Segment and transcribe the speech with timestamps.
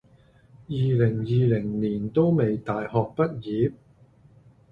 [0.67, 1.23] 二零二
[1.59, 3.73] 零年都未大學畢業？